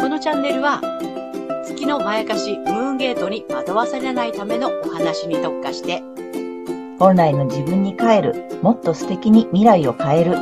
[0.00, 0.80] このチャンネルは
[1.62, 6.02] 月のまやかしムーンゲートに惑わされないためのお話に特化して
[6.98, 10.34] 本来の自分に帰る、もっと素敵に未来を変える。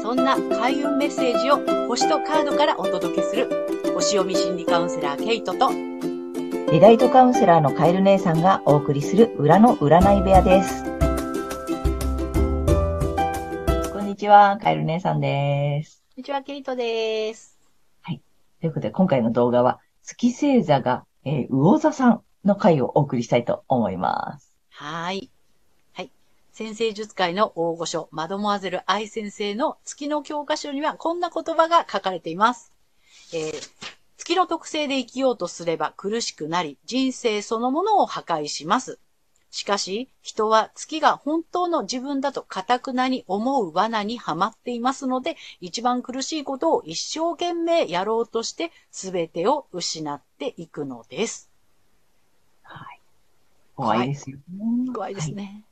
[0.00, 1.58] そんな開運メッセージを
[1.88, 3.48] 星とカードからお届けする
[3.94, 5.70] 星読み心理カウンセラーケイトと
[6.72, 10.84] リライトカウンセラーのカエル姉さんがお送りする裏の占い部屋です。
[13.92, 16.02] こんにちは、カエル姉さんです。
[16.14, 17.57] こんにちはケイトです。
[18.60, 24.54] ということで、今回の動画は、月星座が、えー魚座さんの回をお送りしたいと思います。
[24.70, 25.30] はい。
[25.92, 26.10] はい。
[26.52, 32.72] 先生術界の大御所、マドモアゼル愛先生の月の教科書にはこんな言葉が書かれています。
[33.32, 33.52] えー
[34.16, 38.98] 月の特性で生きようとすれば苦しくなり、人生そのものを破壊します。
[39.50, 51.50] しかし、人は月が本当の自分だと堅くなに思う罠にはまっていますので、一番苦しいことを一生懸命やろうとして、すべてを失っていくのです。
[52.62, 53.00] はい。
[53.74, 54.92] 怖いですよね。
[54.92, 55.64] 怖いですね。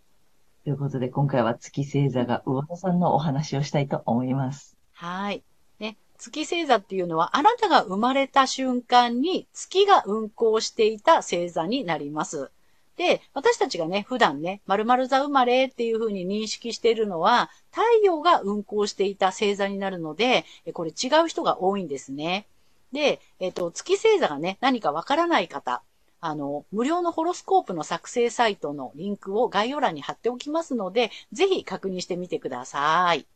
[0.64, 4.76] ということで、今回は月星座が魚座さんのお話をしたいと思います。
[4.94, 5.44] はい。
[5.78, 12.50] ね、月星座っていうのは、あなたが生まれた瞬間に月が運行していた星座になります。
[12.96, 22.46] で、私たちがね、普段ね、〇〇座生まれっていう風に認識しているのは、太陽が運行していた星座になるので、えこれ違う人が多いんですね。
[22.92, 25.82] で、えっと、月星座がね、何かわからない方、
[26.20, 33.26] あの、無料のホロスコープの作成サイトのリンクを概要欄に貼っておきますので、ぜひ確認してみてください。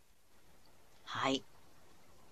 [1.05, 1.45] はい。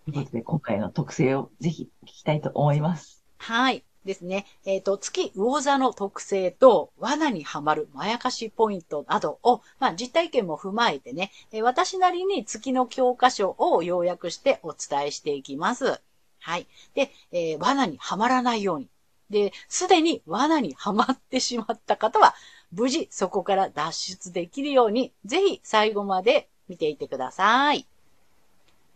[0.07, 3.27] ということで、今回の特性をぜひ聞きたいと思います。
[3.39, 3.85] はい。
[4.09, 4.47] ですね。
[4.65, 16.01] えっ、と、月魚座の特性と罠にはまるまやかしポイントなどを、まあ、実体験も踏まえてね、え私なりに月の教科書を要約してお伝えしていきます。
[16.41, 16.67] はい。
[16.95, 18.89] で、えー罠にはまらないように。
[19.29, 22.35] で、すでに罠にはまってしまった方は、
[22.73, 27.87] 無事そこから脱出できるように、ぜひ最後まで見ていてください。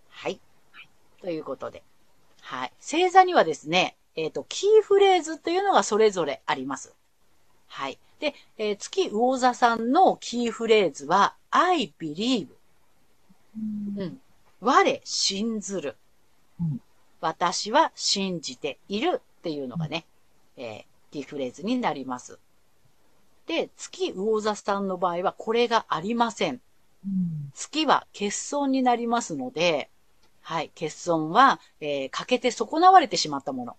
[0.08, 0.40] はい。
[1.20, 1.82] ということで。
[2.40, 2.72] はい。
[2.80, 6.94] 星座にはですね、えっ、と、キーフレーズというのがそれぞれあります。
[7.66, 7.98] はい。
[8.20, 12.48] で、えー月魚座さんのキーフレーズは、I believe。
[13.96, 14.20] うん。
[14.60, 15.96] 我信ずる。
[16.60, 16.80] うん
[17.22, 20.04] 私は信じているっていうのがね、
[20.56, 22.38] えーキーフレーズになります。
[23.46, 26.60] で、月魚座さんの場合はこれがありません。
[27.54, 29.90] 月は欠損になりますので、
[30.40, 33.76] はい、欠損は、えー欠けて損なわれてしまったもの。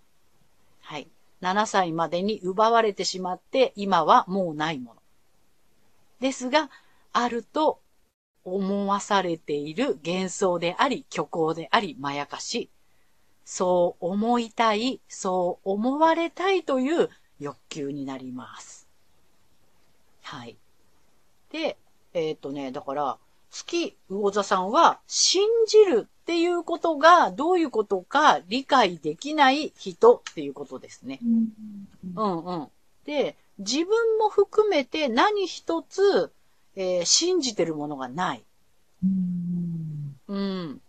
[0.83, 1.09] はい。
[1.41, 5.01] 7歳までに奪われてしまって、今はもうないもの。
[6.19, 6.69] ですが、
[7.11, 7.81] あると
[8.43, 12.69] 思わされている幻想であり、虚構であり、まやかし。
[13.45, 18.87] そう思いたい、そう思われたいという欲求になります。
[20.21, 20.57] はい。
[21.51, 21.77] で、
[22.13, 23.17] えっ、とね、だから、
[23.53, 31.19] 月魚座さんは信じるっていうことがどういうことか理解できない人っていうことですね。
[32.15, 32.67] うんうん。
[33.05, 36.31] で、自分も含めて何一つ、
[36.75, 38.43] えー信じてるものがない。
[40.27, 40.81] うん。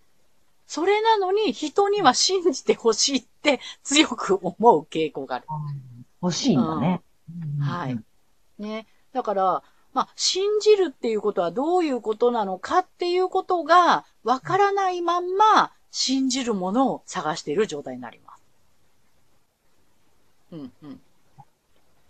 [0.67, 5.47] それなのに人には信じてほしいって強く思う傾向がある。
[6.23, 7.03] 欲しいんだね。
[7.61, 7.99] はい。
[8.59, 8.87] ね。
[9.13, 9.63] だから、
[9.95, 18.43] まあ、信じるっていうことはどういうことなのかっていうことがわからないまんま信じるものを探している状態になります。
[20.53, 21.01] うんうん。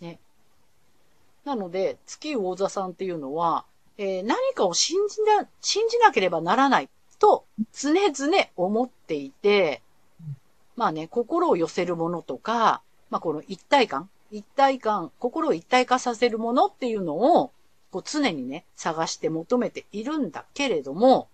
[0.01, 0.21] ね。
[1.45, 3.65] なので、月魚座さんっていうのは、
[3.99, 9.83] えー何かを信じな、信じなければならないと常々思っていて、
[10.77, 17.53] まあね、心を寄せるものとか、まあこの一体感、一体感、心を一体化させるものっていうのを、
[17.95, 21.29] こう常にね、探して求めているんだけれども、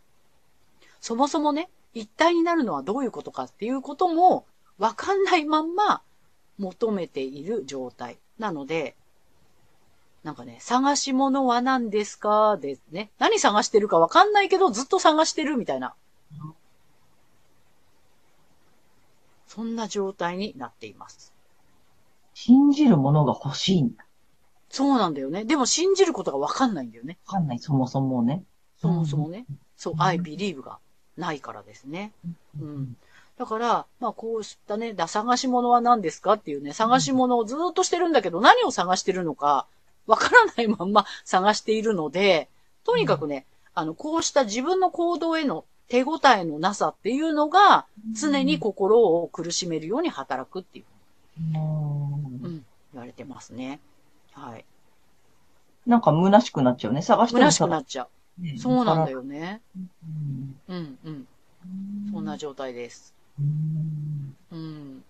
[1.00, 4.44] そもそもね、一体になるのはどういうことかっていうことも、
[4.76, 6.02] わかんないまんま
[6.58, 8.18] 求めている状態。
[8.38, 8.94] なので、
[10.22, 12.58] なんかね、探し物は何ですか？
[12.58, 13.10] でね。
[13.18, 15.94] 何探してるかわかんないけど、ずっと探してるみたいな。
[19.46, 21.32] そんな状態になっています。
[22.34, 24.04] 信じるものが欲しいんだ。
[24.70, 25.44] そうなんだよね。
[25.44, 27.18] でも信じることがわかんないんだよね。
[27.26, 28.44] わかんない、そもそもね。
[28.80, 29.44] そもそもね。
[29.76, 30.78] そうう、ん I believe が
[31.16, 32.12] ないからですね。
[32.58, 32.96] うん。
[33.36, 39.66] だから、まあこうしたね、だ探し物は何ですかっていうね、探し物をずっとしてるんだけど、何を探してるのか、
[40.06, 42.48] わからないまんま探しているので、
[42.84, 50.84] とにかくね、あの、こうした自分の行動への手応えのなさっていうのが、常に心を苦しめるように働くっていう、
[51.54, 53.80] うんうん、言われてますね。
[54.32, 54.64] はい。
[55.86, 57.02] なんか虚しくなっちゃうね。
[57.02, 58.42] 探しても虚しくなっちゃう。
[58.42, 59.18] ねそうなんだよ。
[59.18, 59.60] よね。
[59.76, 61.26] うんうん、うん。
[62.12, 63.14] そんな状態です。
[63.38, 65.04] うんうん。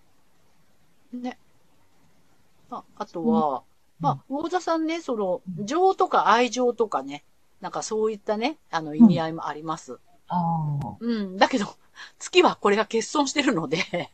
[1.13, 1.39] ね。
[2.71, 3.63] あ、あとは、
[4.01, 7.25] まあ、魚座さんね、その、情とか愛情とかね、
[7.61, 9.99] なんかそういったね、あの意味合いもあります。
[10.29, 10.37] あ
[10.83, 10.97] あ。
[10.99, 11.37] うん。
[11.37, 11.67] だけど、
[12.19, 14.11] 月はこれが欠損してるので、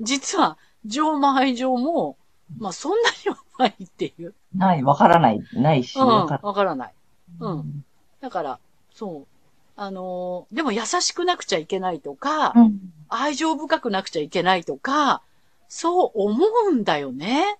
[0.00, 2.16] 実は、情も愛情も、
[2.58, 4.34] まあそんなにはないっていう。
[4.54, 5.40] ない、わからない。
[5.52, 6.06] ないし、うん。
[6.06, 6.94] わかわからない。
[7.40, 7.84] らうん。
[8.20, 8.58] だから、
[8.94, 9.26] そう。
[9.76, 12.80] あのーでも優しくなくちゃいけないとか、うん。
[13.08, 15.22] 愛情深くなくちゃいけないとか、
[15.68, 17.58] そう思うんだよね。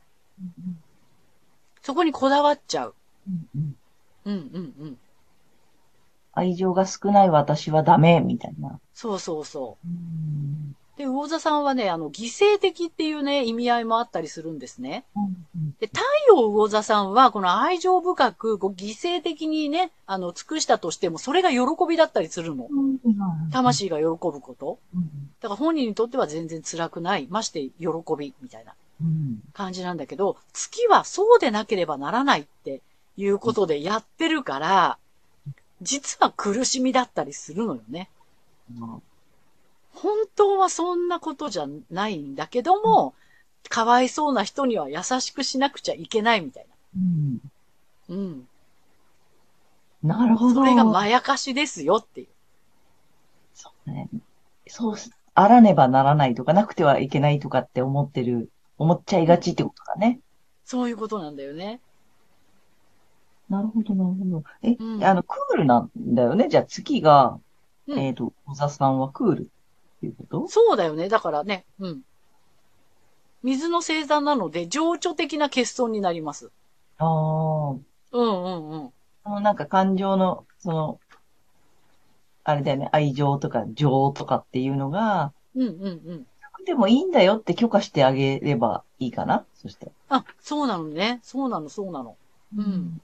[1.82, 2.94] そこにこだわっちゃう。
[3.29, 3.76] うんうん
[4.25, 4.99] うんうんうん。
[6.32, 8.79] 愛情が少ない私はダメ、みたいな。
[8.94, 10.80] そうそうそうんう。
[11.00, 15.06] で、魚座さんはね、あの、犠牲的っていうね、意味合いもあったりするんですね。
[15.81, 21.58] で、太陽魚座さんは、この愛情深く、こう犠牲的にね、あの、尽くしたとしても、それが喜
[21.88, 22.69] びだったりするの。
[23.50, 24.79] 魂が喜ぶこと。
[24.94, 25.11] うん
[25.41, 27.26] だから本人にとっては全然辛くない。
[27.31, 27.88] まして、喜
[28.19, 32.82] び、みたいなうん感じなんだけど、月はそうでなければならないって
[33.17, 34.99] いうことでやってるから、
[35.81, 38.11] 実は苦しみだったりするのよね。
[39.94, 43.14] 本当はそんなことじゃないんだけども、
[43.69, 46.66] かわいそうな人には優しくしなくちゃいけないみたい
[46.96, 47.40] うん
[48.08, 48.16] な。
[48.16, 48.48] うん。
[50.02, 50.54] なるほど。
[50.54, 52.28] それがまやかしですよっていう。
[53.54, 54.08] そうね。
[54.66, 60.20] そうす、あらねばならないとか、なくてはいけないとかって思ってる、思っちゃいがちってことだね。
[60.64, 61.81] そういうことなんだよね。
[63.50, 64.44] なるほど、なるほど。
[64.62, 66.48] え、うんあの、クールなんだよね？
[66.48, 67.38] じゃあ月が、
[67.88, 69.50] うんえっと、小座さんはクール
[70.00, 70.49] っていうこと？
[70.49, 71.11] そうだよね。
[71.11, 72.00] だからね、うん。
[73.43, 76.50] 水の星座なので、情緒的な欠損になります。
[76.99, 77.70] ああ。
[77.70, 77.82] うん
[78.12, 78.93] うんうん。
[79.25, 81.00] あの、なんか感情の、その、
[82.44, 86.26] あれだよね、愛情とか情とかっていうのが、うんうんうん。
[86.67, 89.44] でもいいんだよって許可してあげればいいかな？
[89.55, 89.91] そして。
[90.11, 91.20] あ、そうなのね。
[91.23, 92.17] そうなの、そうなの。
[92.56, 93.00] うん。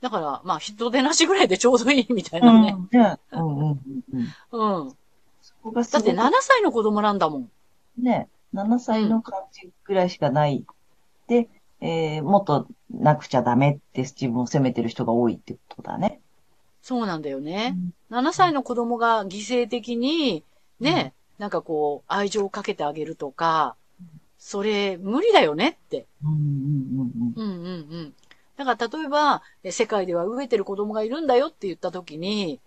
[0.00, 2.76] だから、まあ、人手なしぐらいでちょうどいいみたいなね。
[2.92, 3.00] うん。
[3.00, 3.18] ね。
[3.32, 3.80] うんうん
[4.52, 4.96] うん
[5.64, 7.50] だってごく7歳の子供なんだもん。
[7.98, 10.64] ね、7歳の感じぐらいしかない。
[11.26, 11.48] で、
[11.80, 16.20] えー、もっとなくちゃダメって自分を責めてる人が多いってことだね。
[16.82, 17.76] そうなんだよね。
[18.10, 20.42] 7歳の子供が犠牲的に、
[20.80, 23.76] ね、なんかこう、愛情をかけてあげるとか、
[24.38, 26.06] それ、無理だよねって。
[26.24, 28.14] うんうんうんうんうんうん。
[28.56, 32.60] だから例えば、え世界では飢えてる子供がいるんだよって言った時に、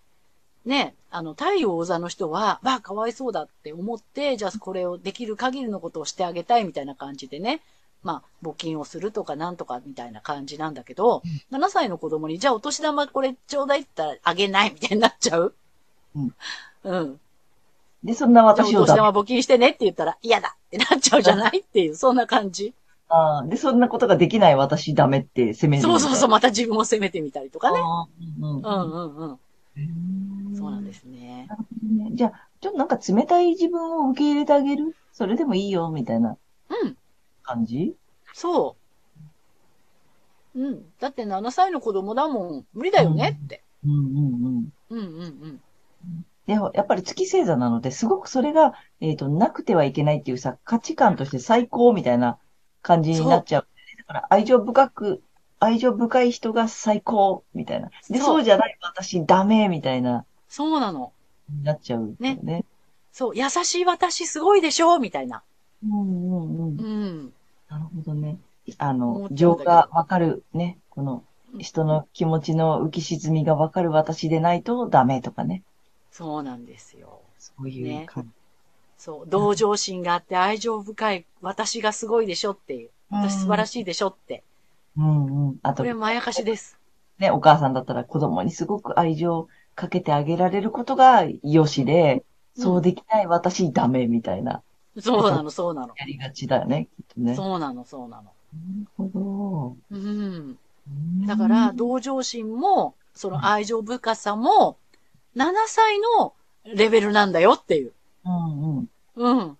[0.65, 7.61] ね、あの、太陽王座の人は、わあ、かわいそうだって思って、じゃあこれをできる限りのことをしてあげたいみたいな感じでね、
[8.03, 11.21] まあ、募金をするとかなんとかみたいな感じなんだけど、
[11.51, 15.53] 7歳の子供に、じゃあお年玉これちょうだいって言ったらあげないみたいになっちゃう？
[16.15, 16.35] うん。
[16.83, 17.19] うん。
[18.03, 21.59] で、そんな私をお年玉募金してねって言ったら嫌だってなっちゃうじゃない？
[21.59, 22.73] っていう、そんな感じ。
[23.09, 25.83] あーで、そんなことができない私ダメって責める。
[25.83, 27.77] そうそうそう、また自分を責めてみたりとかね。
[28.41, 29.15] うんうんうん。
[29.17, 29.39] うん。
[30.53, 31.49] そうなんですね。
[32.11, 34.95] じゃあ、ちょっとなんか冷たい自分を受け入れてあげる？
[35.11, 36.37] それでもいいよ、みたいな
[36.69, 36.97] うん。
[37.43, 37.95] 感じ？
[38.33, 38.75] そ
[40.55, 40.59] う。
[40.59, 40.83] うん。
[40.99, 42.65] だって7歳の子供だもん。
[42.73, 43.63] 無理だよねって。
[43.85, 44.69] うんうんうん。
[44.89, 45.61] うんうんうん。
[46.47, 52.39] でも、やっぱり月星座なので、すごくそれが、えっ、と、なくてはいけないっていうさ、価値観として最高みたいな
[52.81, 53.67] 感じになっちゃう。
[53.99, 55.23] だから、愛情深く、
[55.61, 57.91] 愛情深い人が最高みたいな。
[58.09, 61.13] で、そうじゃない私ダメみたいな、そうなの。
[61.49, 62.65] になっちゃうんだよね。
[63.11, 63.33] そう。
[63.35, 65.43] 優しい私すごいでしょみたいな。
[65.85, 66.79] うんうんうん。
[66.79, 67.33] うん。
[67.69, 68.39] なるほどね。
[68.79, 70.79] あの情がわかるね。
[70.89, 71.23] この、
[71.59, 75.61] 人の気持ちの浮き沈みがわかる私でないとダメとかね。
[76.11, 77.21] そうなんですよ。
[77.37, 78.29] そういう感じ。
[78.97, 79.29] そう。
[79.29, 82.89] 同情心があって愛情深い私がすごいでしょっていう。
[83.11, 84.43] 私素晴らしいでしょって。
[84.97, 85.59] うんうん。
[85.63, 86.77] あとこれ、まやかしです。
[87.19, 94.61] ね、お母さんだったら子供にすごく愛情をかけてあげられることが良しで、うんそうできない私ダメみたいな、
[94.99, 95.93] そうなの、そうなの。
[95.95, 97.25] やりがちだよね、きっとね。
[97.27, 98.31] なるそうなの、そうなの。
[98.97, 100.59] ほうん。
[101.23, 101.27] ど。
[101.27, 104.77] だから、同情心も、その愛情深さも、
[105.33, 106.33] 7歳の
[106.65, 107.93] レベルなんだよっていう。
[108.25, 108.87] うんうん。
[109.15, 109.57] うん。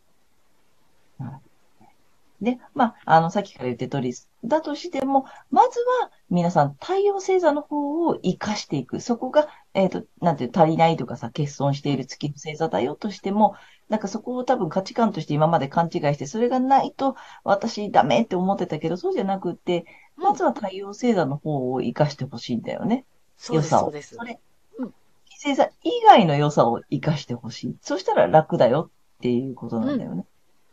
[2.41, 8.99] で、まあ、あの、さっきから言って通り、だとしても、まずは皆さん太陽星座の方を活かしていく。
[8.99, 13.55] そこが、えっ、と、なんていう、足りないとかさ、欠損している月の星座だよとしても、
[13.89, 23.05] なんかそこを多分価値観として今まで勘違いして、それがないと私ダメって思ってたけど、そうじゃなくって、まずは太陽星座の方を活かしてほしいんだよね。
[23.37, 24.15] そうです、そうです。
[24.15, 24.39] それ、
[24.79, 24.93] うん。
[25.29, 27.77] 星座以外の良さを活かしてほしい。
[27.81, 30.17] そしたら楽だよっていうことなんだよね。
[30.17, 30.25] うん、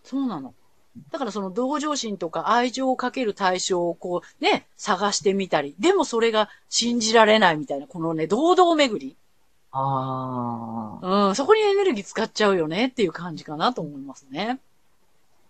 [0.04, 0.54] そうなの。
[1.11, 9.17] だからその同情心とか愛情をかける対象をこうね、探してみたり、でもそれが信じられないみたいな、このね、堂々巡り。
[9.71, 11.28] ああ。
[11.28, 14.59] うん、そこにエネルギー使っちゃうよねっていう感じかなと思いますね。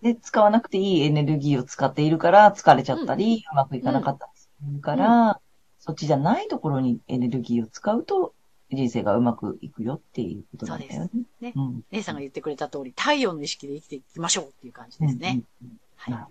[0.01, 5.35] で、使わなくていいエネルギーを使っているから疲れちゃったり、うん、うまくいかなかったりするから、うん、
[5.79, 8.33] そっちじゃないところにエネルギーを使うと
[8.71, 10.97] 人生がうまくいくよっていうことなんだよね。
[11.11, 11.43] そうです。
[11.43, 11.53] ね。
[11.55, 15.43] うん、姉さんが言ってくれた通り、太陽の意識で生きていきましょうっていう感じですね。
[15.61, 16.27] うんうんうん、はい。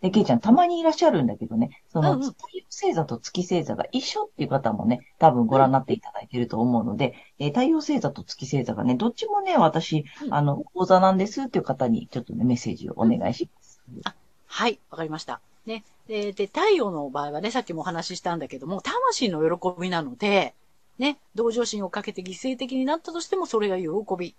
[0.00, 13.82] で、ケイちゃん、たまにいらっしゃるんだけどね、その、太陽星座と月星座が一緒っていう方もね、多分ご覧になっていただいていると思うので、うん、えー、太陽星座と月星座がね、どっちもね、私、うん、あの、講座なんですっていう方に、ちょっとね、メッセージをお願いします。
[13.92, 14.14] うん、あ
[14.46, 15.40] はい、わかりました。
[15.66, 15.84] ね。
[16.08, 20.54] で、で、太陽の場合はね、さっきもお話ししたんだけども、魂の喜びなので、
[21.00, 23.88] ね、同情心をかけて犠牲的になったとしても、それが喜
[24.18, 24.34] び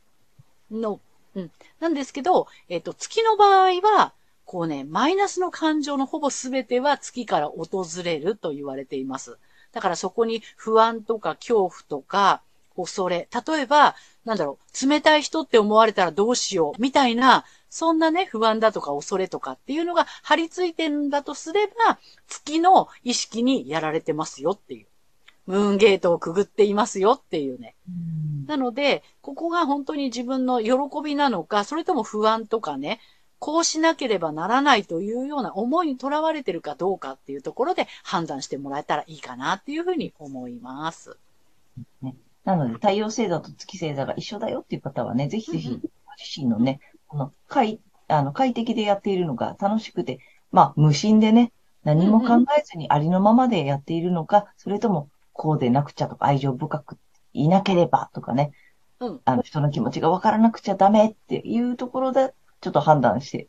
[0.70, 1.00] の、
[1.36, 1.52] うん。
[1.80, 4.14] なんですけど、えっ、と、月の場合は、
[4.46, 9.40] こうね、マイナスの感情のほぼ全ては月から訪れると言われています。
[9.72, 12.42] だからそこに不安とか恐怖とか
[12.76, 24.91] 恐れ、例えば、なんだろう、冷たい人って思われたらどうしよう、みたいな、そんなね、不安だとか恐れとかっていうのが張り付いてるんだとすれば、月の意識にやられてますよっていう。
[25.52, 27.76] ムーンゲートをくぐっていますよっていうね。
[28.48, 30.72] なので、ここが本当に自分の喜
[31.04, 33.02] びなのか、それとも不安とかね、
[33.38, 41.18] こうしなければならないというような思いにとらわれてるかどうかっていうところで判断してもらえたらいいかなっていうふうに思います。
[42.02, 42.16] ね、
[42.46, 45.90] なので、太陽星座と月星座が一緒だよっていう方はね、ぜひぜひ、ご自
[46.38, 50.20] 身のね、この快、あの、快適でやっているのが楽しくて、
[50.52, 51.52] まあ、無心でね、
[51.84, 56.98] 何も考えずにありのままでやっているのか、それともこうでなくちゃとか愛情深く
[57.34, 58.52] いなければとかね、
[59.00, 63.48] うん、あの人の気持ちがわからなくちゃダメっていうところで、ちょっと判断して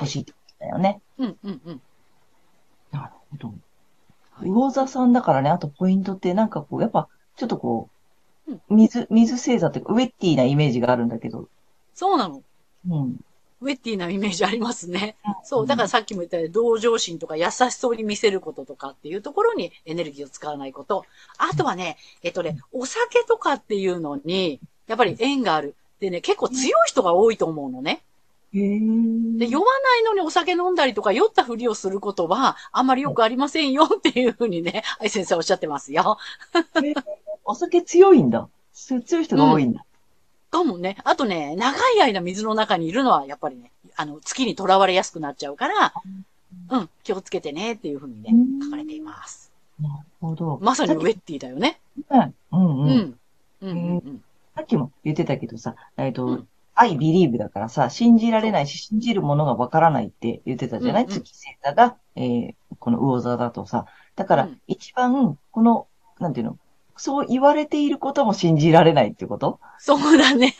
[0.00, 1.00] ほしいってことだよね。
[1.18, 1.80] はい、うんうんうん。
[2.92, 3.54] なるほど。
[4.42, 7.88] 魚座さんだからね、あとポイントってなんかこう、やっぱちょっとこ
[8.48, 11.48] う、水、水星座ってウェッティなイメージがあるんだけど。
[11.94, 12.42] そうなの
[12.88, 13.20] うん。
[13.64, 15.16] ウェッティなイメージありますね。
[15.42, 15.66] そう。
[15.66, 21.06] だからさっきも言ったように、同情心とか優しそうに見せることとかっていうところにエネルギーを使わないこと。
[21.38, 25.74] あとはね、えっとね、お酒とかっていうのに、やっぱり縁がある。
[25.98, 28.02] でね、結構強い人が多いと思うのね。
[28.52, 36.18] で、酔わないのにお酒飲んだりとか酔ったふりをすることは、あんまりよくありませんよっていうふうにね、愛先生おっしゃってますよ。
[37.44, 38.48] お酒強いんだ。
[38.72, 39.80] 強い人が多いんだ。
[39.88, 39.93] うん
[40.54, 40.96] かもね。
[41.02, 45.92] あとね、長い間水の中にいるのは、やっぱりね、あの、月に囚われやすくなっちゃうから、
[46.70, 48.30] うん、気をつけてねっていうふうにね、
[48.62, 49.52] 書かれています。
[49.80, 50.58] なるほど。
[50.62, 51.80] まさにウェッティだよね。
[52.08, 53.18] うん、うん、うん。
[53.62, 54.22] うん、うん。
[54.54, 63.86] さっきも言ってたけどさ、えっ、と、うん、I believe だからさ、信じられないし、信じるものがわからないって言ってたじゃない、うんうん、月星座が、えー、この魚座だとさ。
[64.14, 65.88] だから、一番、この、
[66.20, 66.58] なんていうの、
[66.96, 69.60] そう言われていることも信じられないってこと？
[69.78, 70.54] そうだね。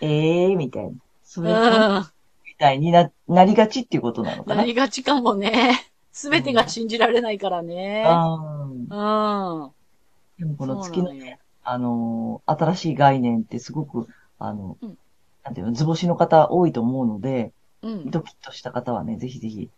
[0.00, 0.92] ええー、みたいな。
[1.24, 4.56] それ、みたいにな、なりがちっていうことなのかな？
[4.56, 5.84] なりがちかもね。
[6.12, 8.04] すべてが信じられないからね。
[8.08, 8.70] うん。
[8.72, 8.86] うん。
[8.86, 14.98] でもこの月のね、あのー、新しい概念ってすごく、あの、うん、
[15.44, 19.68] なんていうの、図星の方多いと思うので、うん、ドキッとした方はね、ぜひぜひ、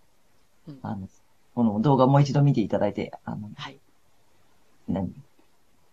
[0.68, 1.08] うん、あの、
[1.54, 3.79] この動画もう一度見ていただいて、あの、はい。
[4.92, 5.12] 何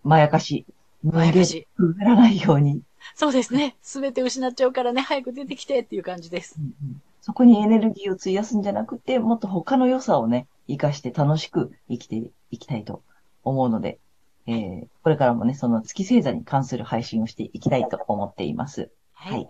[0.04, 0.66] まやかし。
[1.04, 1.68] まやかし。
[1.76, 2.82] くぐらないように。
[3.16, 3.76] そうですね。
[3.82, 6.56] すべて失っちゃうからね、早く出てきてっていう感じです。
[6.60, 13.02] うんうん、そこにエネルギーを費やすんじゃなくて、もっと他の良さをね、活かして楽しく生きていきたいと
[13.44, 14.00] 思うので、
[14.48, 18.90] えー、これからもね、その月星座に関する配信をしていきたいと思っています。
[19.14, 19.50] はい。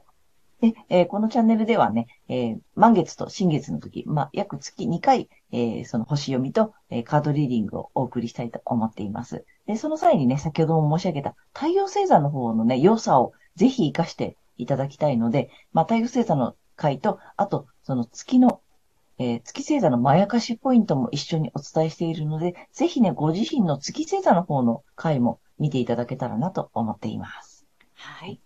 [0.62, 9.46] で、えー、このチャンネルではね、えー、満月と新月の時、まあ、約月2回、えー、その星読みと、えカードリーディングをお送りしたいと思っています。
[9.68, 18.62] で、その際にね、先ほども申し上げた太陽星座の方のね、良さをぜひ活かしていただきたいので、まあ、太陽星座の回と、あと、その月の、
[19.20, 27.66] え、月星座のまやかしポイントも一緒にお伝えしているので、ぜひね、ご自身の月星座の方の回も見ていただけたらなと思っています。
[27.94, 28.40] はい。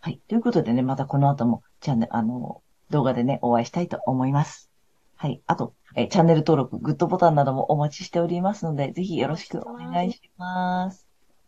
[0.00, 0.20] はい。
[0.28, 4.70] ということでね、またこの後も、チャンネル、あの、動画でね、お会いしたいと思います。
[5.16, 5.42] はい。
[5.46, 11.06] あと、えチャンネル登録、グッドボタンなどもお待ちしておりますので、ぜひよろしくお願いします。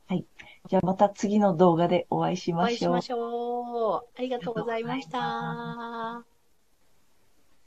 [0.08, 0.26] はい。
[0.68, 2.92] じゃあまた次の動画でお会いしましょう。
[2.92, 4.08] お会いしましょう。
[4.18, 6.29] ありがとうございました。